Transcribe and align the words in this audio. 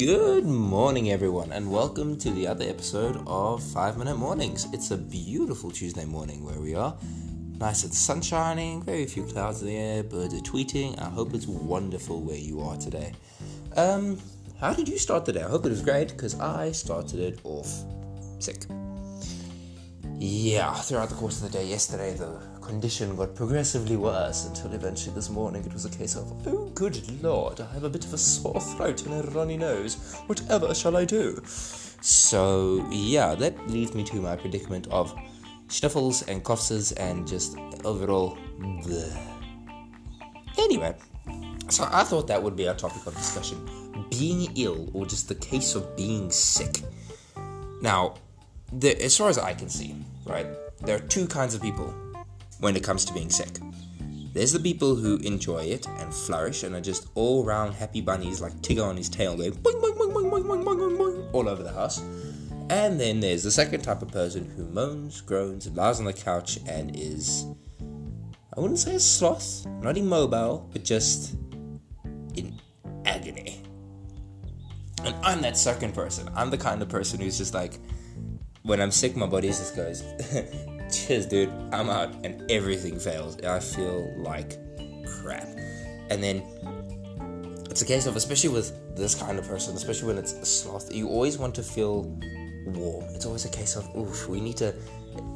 Good 0.00 0.46
morning, 0.46 1.10
everyone, 1.10 1.52
and 1.52 1.70
welcome 1.70 2.16
to 2.20 2.30
the 2.30 2.46
other 2.46 2.64
episode 2.66 3.22
of 3.26 3.62
Five 3.62 3.98
Minute 3.98 4.16
Mornings. 4.16 4.66
It's 4.72 4.92
a 4.92 4.96
beautiful 4.96 5.70
Tuesday 5.70 6.06
morning 6.06 6.42
where 6.42 6.58
we 6.58 6.74
are. 6.74 6.96
Nice 7.58 7.84
and 7.84 7.92
sun 7.92 8.22
shining, 8.22 8.82
very 8.82 9.04
few 9.04 9.24
clouds 9.24 9.60
in 9.60 9.68
the 9.68 9.76
air, 9.76 10.02
birds 10.02 10.32
are 10.32 10.38
tweeting. 10.38 10.98
I 10.98 11.10
hope 11.10 11.34
it's 11.34 11.46
wonderful 11.46 12.22
where 12.22 12.38
you 12.38 12.62
are 12.62 12.78
today. 12.78 13.12
Um, 13.76 14.18
how 14.58 14.72
did 14.72 14.88
you 14.88 14.96
start 14.96 15.26
the 15.26 15.34
day? 15.34 15.42
I 15.42 15.50
hope 15.50 15.66
it 15.66 15.68
was 15.68 15.82
great 15.82 16.08
because 16.08 16.40
I 16.40 16.72
started 16.72 17.20
it 17.20 17.40
off 17.44 17.84
sick. 18.38 18.64
Yeah, 20.18 20.72
throughout 20.76 21.10
the 21.10 21.14
course 21.14 21.42
of 21.42 21.52
the 21.52 21.58
day 21.58 21.66
yesterday, 21.66 22.14
the 22.14 22.40
condition 22.70 23.16
got 23.16 23.34
progressively 23.34 23.96
worse 23.96 24.46
until 24.46 24.72
eventually 24.72 25.12
this 25.12 25.28
morning 25.28 25.64
it 25.64 25.72
was 25.72 25.86
a 25.86 25.90
case 25.90 26.14
of, 26.14 26.32
oh, 26.46 26.70
good 26.72 26.96
lord, 27.20 27.60
I 27.60 27.66
have 27.74 27.82
a 27.82 27.90
bit 27.90 28.04
of 28.04 28.14
a 28.14 28.18
sore 28.18 28.60
throat 28.60 29.04
and 29.06 29.12
a 29.12 29.28
runny 29.32 29.56
nose. 29.56 30.14
Whatever 30.28 30.72
shall 30.72 30.96
I 30.96 31.04
do? 31.04 31.42
So, 31.44 32.86
yeah, 32.92 33.34
that 33.34 33.68
leads 33.68 33.92
me 33.92 34.04
to 34.04 34.20
my 34.20 34.36
predicament 34.36 34.86
of 34.92 35.12
sniffles 35.66 36.22
and 36.28 36.44
coughs 36.44 36.92
and 36.92 37.26
just 37.26 37.56
overall 37.84 38.38
bleh. 38.60 39.18
Anyway, 40.56 40.94
so 41.68 41.88
I 41.90 42.04
thought 42.04 42.28
that 42.28 42.40
would 42.40 42.54
be 42.54 42.68
our 42.68 42.76
topic 42.76 43.04
of 43.04 43.16
discussion 43.16 43.58
being 44.10 44.52
ill 44.56 44.88
or 44.94 45.06
just 45.06 45.28
the 45.28 45.34
case 45.34 45.74
of 45.74 45.96
being 45.96 46.30
sick. 46.30 46.82
Now, 47.82 48.14
the, 48.72 48.90
as 49.02 49.16
far 49.16 49.28
as 49.28 49.38
I 49.38 49.54
can 49.54 49.68
see, 49.68 49.96
right, 50.24 50.46
there 50.82 50.94
are 50.94 51.06
two 51.08 51.26
kinds 51.26 51.56
of 51.56 51.62
people 51.62 51.92
when 52.60 52.76
it 52.76 52.84
comes 52.84 53.04
to 53.06 53.12
being 53.12 53.30
sick. 53.30 53.58
There's 54.32 54.52
the 54.52 54.60
people 54.60 54.94
who 54.94 55.16
enjoy 55.16 55.64
it 55.64 55.88
and 55.98 56.14
flourish 56.14 56.62
and 56.62 56.74
are 56.76 56.80
just 56.80 57.08
all 57.16 57.44
round 57.44 57.74
happy 57.74 58.00
bunnies 58.00 58.40
like 58.40 58.54
Tigger 58.60 58.86
on 58.86 58.96
his 58.96 59.08
tail 59.08 59.36
going 59.36 59.52
boing, 59.52 59.80
boing, 59.80 59.96
boing, 59.96 60.30
boing, 60.30 60.44
boing, 60.44 60.64
boing, 60.64 60.96
boing, 60.96 61.30
all 61.32 61.48
over 61.48 61.64
the 61.64 61.72
house. 61.72 62.00
And 62.70 63.00
then 63.00 63.18
there's 63.18 63.42
the 63.42 63.50
second 63.50 63.82
type 63.82 64.00
of 64.00 64.12
person 64.12 64.48
who 64.56 64.64
moans, 64.66 65.20
groans, 65.20 65.68
lies 65.72 65.98
on 65.98 66.04
the 66.04 66.12
couch 66.12 66.60
and 66.68 66.94
is, 66.94 67.44
I 68.56 68.60
wouldn't 68.60 68.78
say 68.78 68.94
a 68.94 69.00
sloth, 69.00 69.66
not 69.82 69.98
immobile, 69.98 70.68
but 70.72 70.84
just 70.84 71.34
in 72.36 72.60
agony. 73.04 73.60
And 75.04 75.16
I'm 75.24 75.40
that 75.42 75.56
second 75.56 75.94
person. 75.94 76.30
I'm 76.36 76.50
the 76.50 76.58
kind 76.58 76.80
of 76.80 76.88
person 76.88 77.18
who's 77.18 77.38
just 77.38 77.54
like, 77.54 77.80
when 78.62 78.80
I'm 78.80 78.92
sick, 78.92 79.16
my 79.16 79.26
body 79.26 79.48
just 79.48 79.74
goes, 79.74 80.04
cheers, 80.92 81.26
dude, 81.26 81.50
I'm 81.72 81.90
out, 81.90 82.14
and 82.24 82.50
everything 82.50 82.98
fails. 82.98 83.40
I 83.42 83.60
feel 83.60 84.12
like 84.16 84.58
crap. 85.06 85.48
And 86.10 86.22
then 86.22 86.42
it's 87.70 87.82
a 87.82 87.86
case 87.86 88.06
of, 88.06 88.16
especially 88.16 88.50
with 88.50 88.96
this 88.96 89.14
kind 89.14 89.38
of 89.38 89.46
person, 89.46 89.76
especially 89.76 90.08
when 90.08 90.18
it's 90.18 90.32
a 90.32 90.44
sloth, 90.44 90.92
you 90.92 91.08
always 91.08 91.38
want 91.38 91.54
to 91.54 91.62
feel 91.62 92.02
warm. 92.66 93.04
It's 93.14 93.26
always 93.26 93.44
a 93.44 93.48
case 93.48 93.76
of, 93.76 93.88
oof, 93.96 94.28
we 94.28 94.40
need 94.40 94.56
to. 94.58 94.74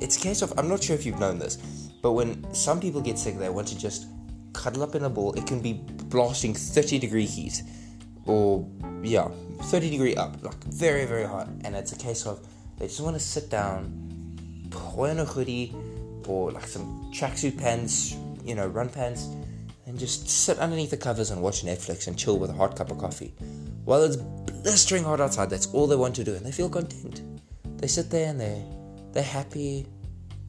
It's 0.00 0.16
a 0.16 0.20
case 0.20 0.42
of, 0.42 0.52
I'm 0.58 0.68
not 0.68 0.82
sure 0.82 0.96
if 0.96 1.06
you've 1.06 1.20
known 1.20 1.38
this, 1.38 1.56
but 2.02 2.12
when 2.12 2.52
some 2.54 2.80
people 2.80 3.00
get 3.00 3.18
sick, 3.18 3.38
they 3.38 3.48
want 3.48 3.68
to 3.68 3.78
just 3.78 4.06
cuddle 4.52 4.82
up 4.82 4.94
in 4.94 5.04
a 5.04 5.10
ball. 5.10 5.32
It 5.34 5.46
can 5.46 5.60
be 5.60 5.74
blasting 5.74 6.54
30 6.54 6.98
degree 6.98 7.26
heat, 7.26 7.62
or 8.26 8.68
yeah, 9.02 9.28
30 9.62 9.90
degree 9.90 10.14
up, 10.16 10.42
like 10.42 10.62
very, 10.64 11.04
very 11.04 11.24
hot. 11.24 11.48
And 11.64 11.74
it's 11.74 11.92
a 11.92 11.96
case 11.96 12.26
of, 12.26 12.46
they 12.78 12.86
just 12.86 13.00
want 13.00 13.14
to 13.14 13.20
sit 13.20 13.50
down 13.50 14.11
a 14.74 15.24
hoodie 15.24 15.74
or 16.26 16.50
like 16.52 16.66
some 16.66 17.10
tracksuit 17.14 17.58
pants, 17.58 18.16
you 18.44 18.54
know, 18.54 18.66
run 18.66 18.88
pants, 18.88 19.28
and 19.86 19.98
just 19.98 20.28
sit 20.28 20.58
underneath 20.58 20.90
the 20.90 20.96
covers 20.96 21.30
and 21.30 21.42
watch 21.42 21.64
Netflix 21.64 22.06
and 22.06 22.18
chill 22.18 22.38
with 22.38 22.50
a 22.50 22.52
hot 22.52 22.76
cup 22.76 22.90
of 22.90 22.98
coffee. 22.98 23.34
While 23.84 24.02
it's 24.04 24.16
blistering 24.16 25.04
hot 25.04 25.20
outside, 25.20 25.50
that's 25.50 25.66
all 25.74 25.86
they 25.86 25.96
want 25.96 26.14
to 26.16 26.24
do, 26.24 26.34
and 26.34 26.44
they 26.46 26.52
feel 26.52 26.68
content. 26.68 27.22
They 27.78 27.88
sit 27.88 28.10
there 28.10 28.28
and 28.28 28.40
they 28.40 28.64
they're 29.12 29.22
happy, 29.22 29.86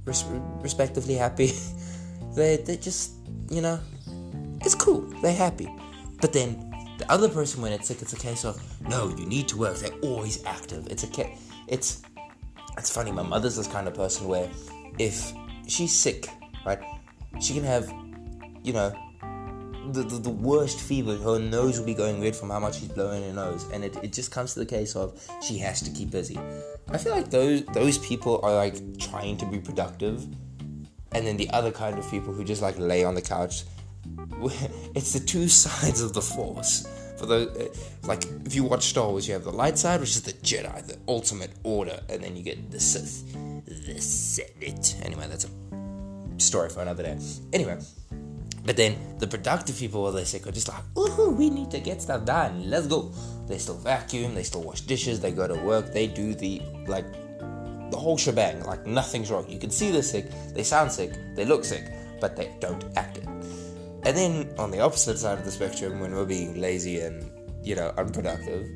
res- 0.05 0.25
respectively 0.61 1.15
happy. 1.15 1.51
they 2.35 2.57
they 2.57 2.77
just 2.77 3.13
you 3.49 3.61
know, 3.61 3.79
it's 4.61 4.75
cool. 4.75 5.01
They're 5.21 5.35
happy, 5.35 5.69
but 6.21 6.31
then 6.31 6.69
the 6.99 7.11
other 7.11 7.27
person 7.27 7.61
when 7.61 7.71
it's 7.73 7.87
sick, 7.87 8.01
it's 8.01 8.13
a 8.13 8.17
case 8.17 8.45
of 8.45 8.61
no, 8.87 9.09
you 9.09 9.25
need 9.25 9.47
to 9.49 9.57
work. 9.57 9.77
They're 9.77 9.99
always 10.03 10.43
active. 10.45 10.87
It's 10.87 11.03
a 11.03 11.07
ca- 11.07 11.35
it's 11.67 12.03
it's 12.77 12.89
funny, 12.89 13.11
my 13.11 13.23
mother's 13.23 13.55
this 13.55 13.67
kind 13.67 13.87
of 13.87 13.93
person 13.93 14.27
where 14.27 14.49
if 14.99 15.31
she's 15.67 15.93
sick, 15.93 16.27
right, 16.65 16.79
she 17.39 17.53
can 17.53 17.63
have, 17.63 17.91
you 18.63 18.73
know, 18.73 18.93
the, 19.91 20.03
the, 20.03 20.17
the, 20.17 20.29
worst 20.29 20.79
fever. 20.79 21.15
Her 21.17 21.39
nose 21.39 21.77
will 21.77 21.85
be 21.85 21.93
going 21.93 22.21
red 22.21 22.35
from 22.35 22.49
how 22.49 22.59
much 22.59 22.79
she's 22.79 22.87
blowing 22.87 23.23
her 23.23 23.33
nose, 23.33 23.65
and 23.71 23.83
it, 23.83 23.95
it 24.01 24.13
just 24.13 24.31
comes 24.31 24.53
to 24.53 24.59
the 24.59 24.65
case 24.65 24.95
of 24.95 25.21
she 25.41 25.57
has 25.57 25.81
to 25.81 25.91
keep 25.91 26.09
busy. 26.11 26.39
I 26.89 26.97
feel 26.97 27.11
like 27.11 27.29
those 27.29 27.65
those 27.65 27.97
people 27.97 28.39
are 28.43 28.53
like 28.55 28.97
trying 28.97 29.37
to 29.37 29.45
be 29.45 29.59
productive, 29.59 30.23
and 31.11 31.27
then 31.27 31.37
the 31.37 31.49
other 31.49 31.71
kind 31.71 31.99
of 31.99 32.09
people 32.09 32.33
who 32.33 32.43
just 32.43 32.61
like 32.61 32.77
lay 32.77 33.03
on 33.03 33.15
the 33.15 33.21
couch. 33.21 33.63
It's 34.95 35.13
the 35.13 35.19
two 35.19 35.47
sides 35.63 36.01
of 36.01 36.13
the 36.13 36.21
force 36.21 36.85
for 37.23 37.27
the 37.27 37.69
uh, 37.69 38.07
like 38.07 38.25
if 38.45 38.53
you 38.53 38.63
watch 38.63 38.83
Star 38.83 39.09
Wars, 39.09 39.27
you 39.27 39.33
have 39.33 39.43
the 39.43 39.51
light 39.51 39.77
side, 39.77 39.99
which 39.99 40.09
is 40.09 40.21
the 40.21 40.33
Jedi, 40.33 40.85
the 40.85 40.97
ultimate 41.07 41.51
order, 41.63 41.99
and 42.09 42.21
then 42.23 42.35
you 42.35 42.43
get 42.43 42.71
the 42.71 42.79
Sith, 42.79 43.33
the 43.65 43.99
Senate. 44.01 44.95
Anyway, 45.03 45.25
that's 45.29 45.45
a 45.45 46.41
story 46.41 46.69
for 46.69 46.81
another 46.81 47.03
day. 47.03 47.17
Anyway. 47.53 47.77
But 48.65 48.77
then 48.77 48.95
the 49.19 49.27
productive 49.27 49.77
people, 49.77 50.09
they 50.13 50.23
sick 50.23 50.47
are 50.47 50.51
just 50.51 50.69
like, 50.69 50.81
ooh, 50.97 51.31
we 51.31 51.49
need 51.49 51.69
to 51.71 51.81
get 51.81 52.01
stuff 52.01 52.23
done. 52.23 52.69
Let's 52.69 52.87
go. 52.87 53.11
They 53.45 53.57
still 53.57 53.75
vacuum, 53.75 54.35
they 54.35 54.43
still 54.43 54.63
wash 54.63 54.79
dishes, 54.81 55.19
they 55.19 55.33
go 55.33 55.49
to 55.49 55.55
work, 55.55 55.91
they 55.91 56.07
do 56.07 56.33
the 56.33 56.61
like 56.87 57.05
the 57.91 57.97
whole 57.97 58.17
shebang. 58.17 58.63
Like 58.63 58.85
nothing's 58.85 59.29
wrong. 59.31 59.49
You 59.49 59.59
can 59.59 59.69
see 59.69 59.91
they're 59.91 60.01
sick, 60.01 60.27
they 60.53 60.63
sound 60.63 60.93
sick, 60.93 61.11
they 61.35 61.43
look 61.43 61.65
sick, 61.65 61.91
but 62.21 62.37
they 62.37 62.55
don't 62.61 62.85
act 62.95 63.17
it. 63.17 63.27
And 64.05 64.17
then 64.17 64.53
on 64.57 64.71
the 64.71 64.81
opposite 64.81 65.17
side 65.17 65.39
of 65.39 65.45
the 65.45 65.51
spectrum, 65.51 65.99
when 65.99 66.13
we're 66.13 66.25
being 66.25 66.59
lazy 66.59 66.99
and, 66.99 67.29
you 67.63 67.75
know, 67.75 67.93
unproductive, 67.97 68.67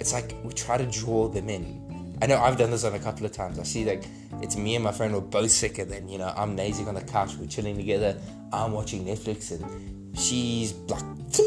it's 0.00 0.12
like 0.12 0.34
we 0.42 0.52
try 0.52 0.78
to 0.78 0.86
draw 0.86 1.28
them 1.28 1.48
in. 1.48 2.18
I 2.22 2.26
know 2.26 2.38
I've 2.38 2.56
done 2.56 2.70
this 2.70 2.84
on 2.84 2.94
a 2.94 2.98
couple 2.98 3.26
of 3.26 3.32
times. 3.32 3.58
I 3.58 3.64
see 3.64 3.84
like 3.84 4.04
it's 4.40 4.56
me 4.56 4.74
and 4.74 4.84
my 4.84 4.92
friend, 4.92 5.12
we're 5.12 5.20
both 5.20 5.50
sick, 5.50 5.78
and 5.78 5.90
then, 5.90 6.08
you 6.08 6.18
know, 6.18 6.32
I'm 6.36 6.56
lazing 6.56 6.88
on 6.88 6.94
the 6.94 7.02
couch, 7.02 7.34
we're 7.36 7.46
chilling 7.46 7.76
together, 7.76 8.18
I'm 8.52 8.72
watching 8.72 9.04
Netflix, 9.04 9.50
and 9.50 10.18
she's 10.18 10.72
like 10.88 11.02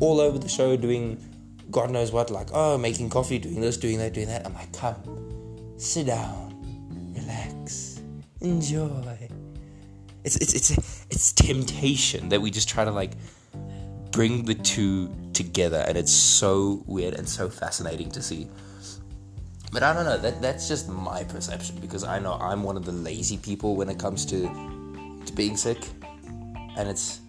all 0.00 0.20
over 0.20 0.38
the 0.38 0.48
show 0.48 0.76
doing 0.76 1.22
God 1.70 1.90
knows 1.90 2.12
what, 2.12 2.30
like, 2.30 2.48
oh, 2.52 2.76
making 2.76 3.10
coffee, 3.10 3.38
doing 3.38 3.60
this, 3.60 3.76
doing 3.76 3.98
that, 3.98 4.12
doing 4.12 4.28
that. 4.28 4.46
I'm 4.46 4.54
like, 4.54 4.72
come, 4.72 5.74
sit 5.78 6.06
down, 6.06 6.54
relax, 7.16 8.00
enjoy 8.40 8.86
it's 10.24 10.36
it's 10.36 10.54
it's 10.54 11.06
it's 11.10 11.32
temptation 11.32 12.28
that 12.28 12.40
we 12.40 12.50
just 12.50 12.68
try 12.68 12.84
to 12.84 12.90
like 12.90 13.12
bring 14.12 14.44
the 14.44 14.54
two 14.54 15.10
together, 15.32 15.84
and 15.88 15.96
it's 15.96 16.12
so 16.12 16.82
weird 16.86 17.14
and 17.14 17.28
so 17.28 17.48
fascinating 17.48 18.10
to 18.10 18.22
see. 18.22 18.48
But 19.72 19.82
I 19.82 19.92
don't 19.94 20.04
know. 20.04 20.18
That 20.18 20.40
that's 20.40 20.68
just 20.68 20.88
my 20.88 21.24
perception 21.24 21.78
because 21.80 22.04
I 22.04 22.18
know 22.18 22.34
I'm 22.34 22.62
one 22.62 22.76
of 22.76 22.84
the 22.84 22.92
lazy 22.92 23.38
people 23.38 23.74
when 23.74 23.88
it 23.88 23.98
comes 23.98 24.24
to 24.26 24.42
to 25.24 25.32
being 25.32 25.56
sick, 25.56 25.88
and 26.76 26.88
it's 26.88 27.20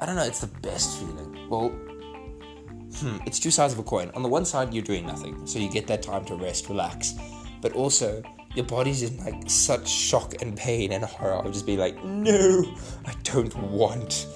I 0.00 0.06
don't 0.06 0.16
know. 0.16 0.24
It's 0.24 0.40
the 0.40 0.48
best 0.60 0.98
feeling. 0.98 1.48
Well, 1.48 1.68
hmm, 1.68 3.18
it's 3.24 3.38
two 3.38 3.52
sides 3.52 3.72
of 3.72 3.78
a 3.78 3.82
coin. 3.84 4.10
On 4.14 4.22
the 4.22 4.28
one 4.28 4.44
side, 4.44 4.74
you're 4.74 4.82
doing 4.82 5.06
nothing, 5.06 5.46
so 5.46 5.58
you 5.58 5.70
get 5.70 5.86
that 5.86 6.02
time 6.02 6.24
to 6.26 6.34
rest, 6.34 6.68
relax. 6.68 7.14
But 7.62 7.72
also, 7.72 8.22
your 8.56 8.64
body's 8.64 9.02
in 9.02 9.18
like 9.18 9.48
such 9.50 9.86
shock 9.88 10.40
and 10.40 10.56
pain 10.56 10.92
and 10.92 11.04
horror 11.04 11.44
of 11.44 11.52
just 11.52 11.66
being 11.66 11.78
like, 11.78 12.02
no, 12.04 12.64
I 13.04 13.14
don't 13.22 13.54
want. 13.58 14.26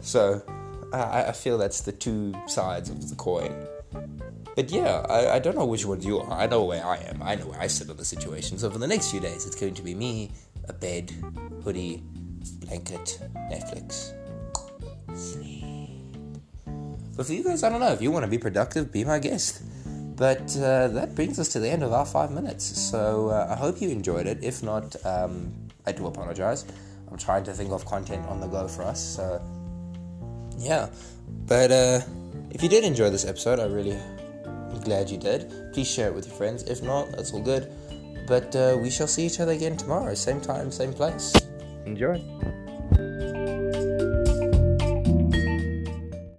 So 0.00 0.42
I, 0.92 1.24
I 1.24 1.32
feel 1.32 1.56
that's 1.56 1.80
the 1.80 1.92
two 1.92 2.34
sides 2.46 2.90
of 2.90 3.08
the 3.08 3.16
coin. 3.16 3.66
But 4.54 4.70
yeah, 4.70 5.04
I, 5.08 5.36
I 5.36 5.38
don't 5.38 5.56
know 5.56 5.64
which 5.64 5.84
one 5.84 6.02
you 6.02 6.20
are. 6.20 6.32
I 6.32 6.46
know 6.46 6.64
where 6.64 6.84
I 6.84 6.98
am. 6.98 7.22
I 7.22 7.34
know 7.34 7.46
where 7.46 7.60
I 7.60 7.66
sit 7.66 7.90
on 7.90 7.96
the 7.96 8.04
situation. 8.04 8.58
So 8.58 8.70
for 8.70 8.78
the 8.78 8.86
next 8.86 9.10
few 9.10 9.18
days, 9.18 9.46
it's 9.46 9.56
going 9.56 9.74
to 9.74 9.82
be 9.82 9.94
me, 9.94 10.30
a 10.68 10.72
bed, 10.72 11.10
hoodie, 11.64 12.02
blanket, 12.60 13.18
Netflix, 13.50 14.12
sleep. 15.14 15.64
But 17.16 17.26
for 17.26 17.32
you 17.32 17.42
guys, 17.42 17.62
I 17.62 17.70
don't 17.70 17.80
know. 17.80 17.92
If 17.92 18.02
you 18.02 18.10
want 18.10 18.24
to 18.24 18.30
be 18.30 18.38
productive, 18.38 18.92
be 18.92 19.04
my 19.04 19.18
guest. 19.18 19.62
But 20.16 20.56
uh, 20.56 20.88
that 20.88 21.14
brings 21.14 21.38
us 21.38 21.48
to 21.50 21.60
the 21.60 21.68
end 21.68 21.82
of 21.82 21.92
our 21.92 22.06
five 22.06 22.30
minutes. 22.30 22.64
So 22.64 23.30
uh, 23.30 23.48
I 23.50 23.56
hope 23.56 23.80
you 23.80 23.88
enjoyed 23.90 24.26
it. 24.26 24.38
If 24.42 24.62
not, 24.62 24.94
um, 25.04 25.52
I 25.86 25.92
do 25.92 26.06
apologize. 26.06 26.64
I'm 27.10 27.18
trying 27.18 27.44
to 27.44 27.52
think 27.52 27.72
of 27.72 27.84
content 27.84 28.26
on 28.26 28.40
the 28.40 28.46
go 28.46 28.68
for 28.68 28.82
us. 28.82 29.02
So 29.02 29.42
yeah. 30.58 30.88
But 31.46 31.70
uh, 31.70 32.00
if 32.50 32.62
you 32.62 32.68
did 32.68 32.84
enjoy 32.84 33.10
this 33.10 33.24
episode, 33.24 33.58
I 33.58 33.66
really 33.66 33.98
am 34.46 34.80
glad 34.80 35.10
you 35.10 35.18
did. 35.18 35.72
Please 35.72 35.90
share 35.90 36.08
it 36.08 36.14
with 36.14 36.26
your 36.26 36.36
friends. 36.36 36.62
If 36.64 36.82
not, 36.82 37.10
that's 37.12 37.32
all 37.32 37.42
good. 37.42 37.70
But 38.26 38.54
uh, 38.56 38.78
we 38.80 38.90
shall 38.90 39.08
see 39.08 39.26
each 39.26 39.40
other 39.40 39.52
again 39.52 39.76
tomorrow, 39.76 40.14
same 40.14 40.40
time, 40.40 40.70
same 40.70 40.94
place. 40.94 41.34
Enjoy. 41.84 42.22